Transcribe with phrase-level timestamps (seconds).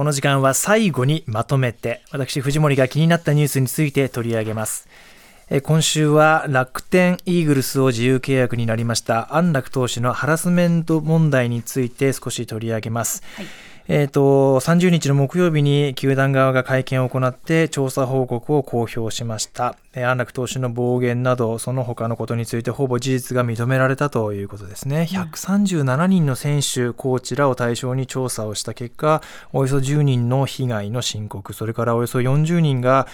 [0.00, 4.88] この時間は最後にまとめて私藤森が気になったニュースについて取り上げます。
[5.62, 13.46] 今週は楽天イーグルスを自由契約になりました安楽投手のハラスメント問題について少し取り上げます、はい。
[13.88, 19.76] えーと、30日の木曜日に球団側が会見を行って調査報告を公表しました。
[19.92, 25.08] 安楽投手の暴言などその他のことについてほぼ事実が認められたということですね。
[25.10, 29.20] 137人の選手、コーチらを対象に調査をした結果、
[29.52, 33.08] およそ10人の被害の申告、それからおよそ40人が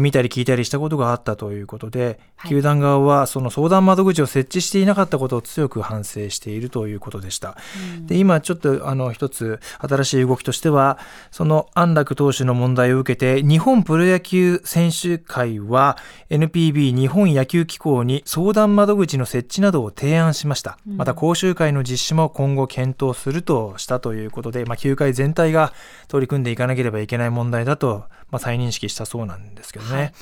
[0.00, 7.58] 見たり聞いたりしたことがあったということで、はい、球団側はその相談窓口を設置していなかったことを強く反省しているということでした。
[7.96, 10.98] うん、で今ちょっとあの一つ新しい動きとしては、
[11.30, 15.96] その安楽投手の問題を受けて、日本プロ野球選手会は
[16.30, 20.78] NPB 日本野球機構に相談窓口の設置などを提案しました。
[20.86, 25.72] また講習会の実施も今後検討するとしたということで、まあ、球界全体が
[26.08, 29.96] 取り組んでいかなければいけない問題だと、まあ、再認識したそうなんですけどね。
[29.96, 30.12] はい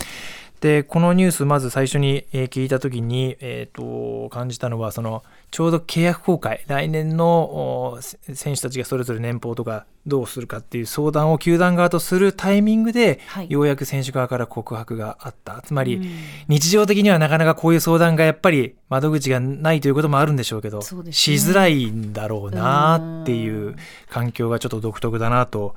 [0.61, 7.99] でこのニュースまず最初に聞いた時に、えーと、感じたのはそのちょうど契約公開来年の
[8.35, 15.61] 選手たちがそれぞれ年俸とかどうするかっていう相談を球団側とするタイミングで、はい、ようやく選手側から告白があった。
[15.63, 16.01] つまり、
[16.49, 23.77] 日常的にはなかなかこういう相談がやっぱり窓口がないということもあるんでしょうけど、ね、しづらいんだろうなっていう
[24.09, 25.75] 環境がちょっと独特だなと思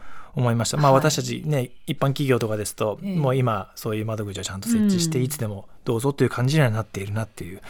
[0.51, 0.77] いました。
[0.77, 7.61] まあ私たちね、一般企業とかですと、もう今そういう窓口をちゃんと設置して、いつでもどうぞという感じにはなっているなっていう。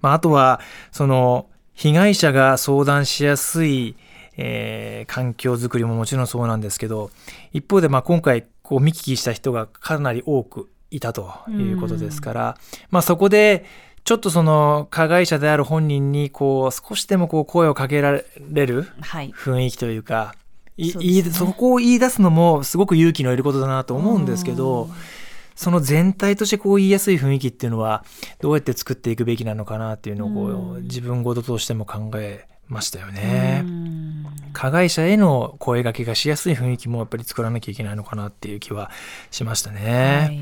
[0.00, 3.96] まああとは、その、被害者が相談しやすい、
[4.36, 7.10] えー、環境づくりももちろんそうなんですけど、
[7.52, 12.56] 一方でまあ今回こう見聞きした人がかなり多くいたということですから、
[12.90, 13.64] まあそこで、
[14.04, 18.88] ちょっとその加害者である本人にこう少しでもこう声をかけられる
[19.32, 20.38] 雰囲気というか、い、
[20.78, 24.88] ね、そこを言い出すのもすごく勇気のいることだなと思うんですけど、
[25.54, 28.04] その全体としてこう言いやすい雰囲気っていうのは
[28.40, 33.64] どうやって作っていくべきなのかなっていうのをこう自分事としても考えましたよね。
[34.52, 38.90] 加害者への声がけがしやすい雰囲気もやっぱり作らなきゃいけないのかなっていう気は
[39.30, 40.26] しましたね。
[40.26, 40.40] はい、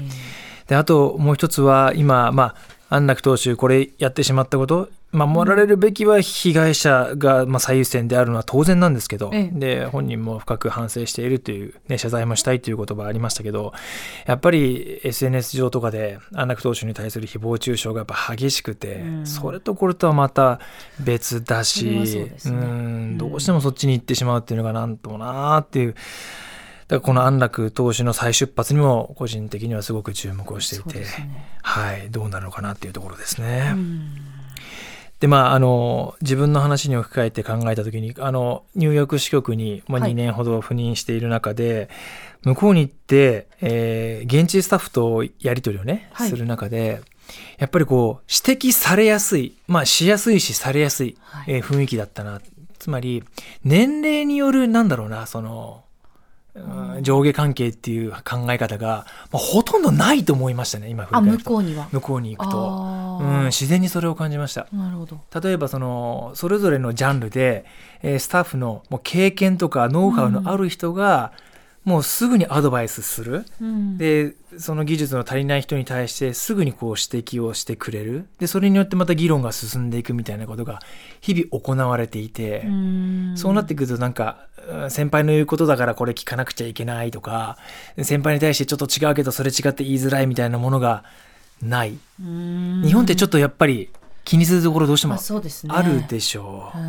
[0.68, 13.72] であともう一つは今まあ安楽投手これやってしまったこと守られるべきは被害者がまあ最優先であるのは当然なんですけど、ええ、で本人も深く反省しているという、ね、謝罪もしたいという言葉ありましたけど
[14.26, 20.60] やっぱり SNS 上とかで安楽投手に対する誹謗中傷がやっぱ激しくて、うん、それとこれとはまた
[21.00, 25.94] 別だし、ね、うんどうしてもそっちに行ってしまうっていうのがなんともなーっていう。
[26.90, 31.06] だからこの安楽投手の再出発にも個人的にはすごく注目をしていて、ね、
[31.62, 33.70] はい、どうなるのかなっていうところですね。
[33.74, 34.10] うん。
[35.20, 41.88] でまあ、あの自分の話に置き換えて考えた時にあのニューヨーク支局に、まあ、2年ほど赴任している中で、はい、
[42.46, 47.02] 向こうに行って、えー、現地スタッフとやり取りをね、はい、する中で
[47.58, 52.40] やっぱりこう指摘されやすい、まあ、しやすいしされやすい、はい、えー、雰囲気だったな。
[52.80, 53.22] つまり
[53.62, 55.84] 年齢によるなんだろうなその
[57.02, 61.88] 上下関係っていう考え方が、まあ、ほとんどないと思いましたね今あ向こうには。
[61.92, 64.66] 向こうに行くと、うん、自然にそれを感じました。
[64.72, 65.20] なるほど。
[65.40, 67.64] 例えばそのそれぞれのジャンルで、
[68.02, 71.49] えー、スタッフのもう経験とかノウハウのある人が、うん
[71.84, 78.26] もうすぐにアドバイスする、うん、でその技術の足りない人に対してすぐにこう指摘をしてくれる。
[78.38, 80.80] でそれによってまた議論が進んでいくみたいなことが
[81.20, 84.46] 日々行われていて、うん、そうなってくるとなんか
[84.90, 87.56] 先輩の言うことだからこれ聞かなくちゃいけないとか
[88.02, 91.04] 先輩に対してちょっと違うけどそれ違って言いづらいみたいなものが
[91.62, 91.98] ない。
[92.18, 93.90] 日本ってちょっとやっぱり
[94.30, 95.16] 気にするところどうしても
[95.70, 96.78] あるでしょう。
[96.78, 96.80] う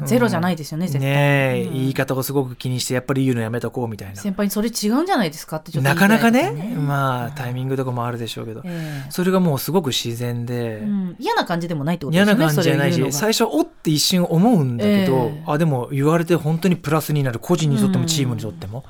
[0.00, 1.10] ね、ゼロじゃないですよね、絶対。
[1.10, 4.14] ね、うん、言い方をすごく気にして、やっぱり言うのやめとこうみたいな。
[4.14, 12.32] 先輩にそれ違うんじゃないですかってなかなかね、まあ、タイミングとかもあるでしょうけど、えー、それがもうすごく自然で、うん、嫌な感じでもないってことですね。
[12.32, 18.84] 嫌な感じじゃないし、最初、おって一瞬思うんだけど、えー、あ、でも言われて本当にプラスになる、個人にとってもチームにとっても。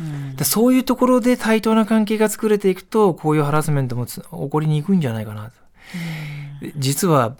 [0.00, 5.52] うん、そういうところで対等な関係が作れていくと、こういうハラスメントも起こりにくいんじゃないかなと。
[6.76, 7.36] 実は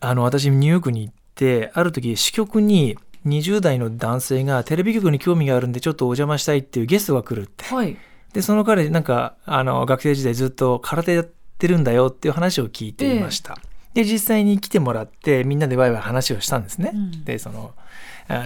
[0.00, 7.96] あの私ニューヨークに行ってある時支局に20代の男性がテレビ局に興味があるんでちょっとお邪魔したいっていうゲストが来るって、はい、
[8.32, 11.24] でその彼なんかあの学生時代ずっと空手やっ
[11.58, 13.58] てるんだよっていう話を聞いていました、
[13.94, 17.74] えー、で実際に来てもらってみんなでワイワイ話をしたんですね、うん、でその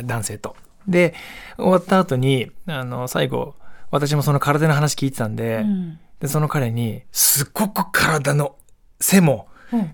[0.05, 0.56] 男性と。
[0.88, 1.14] で
[1.56, 3.55] 終わった後にあの最後
[3.90, 8.56] 私もその空手の話聞いてたんでうん、でその彼にすっごく体の
[8.99, 9.49] 背も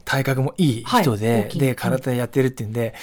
[0.05, 2.95] 体格もいい人で、はい、で、空手やってるっていうんで、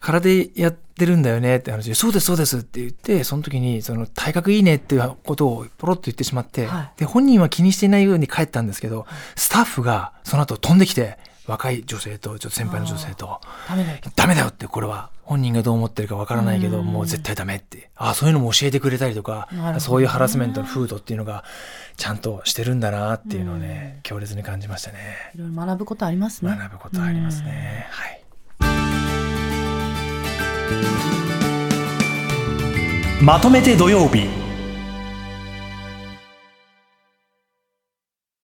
[0.00, 7.00] 空手やってってるんだよねって話で、そうですそうですって言って、その時に、その体格いいねっていうことをポロッと言ってしまって、はい。
[7.00, 13.98] で、本人は気にしていないように帰ったんですけど、スタッフがその後飛んできて、若い女性と、ちょっと先輩の女性と、ダメだよ。
[14.14, 17.90] ダメだよって、これは本人がどう思ってるかわからないけど、うんもう絶対ダメって。
[17.96, 19.48] あそういうのも教えてくれたりとか
[19.78, 21.44] そういうハラスメントの風土っていうのが、
[21.96, 24.98] ちゃんとしてるんだなっていうのをね、強烈に感じましたね。
[25.34, 26.56] いろいろ学ぶことありますね。
[26.56, 27.86] 学ぶことありますね。
[27.90, 28.22] はい。
[33.22, 34.41] まとめて土曜日